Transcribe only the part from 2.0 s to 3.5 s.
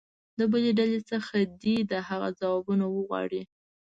هغو ځوابونه وغواړي.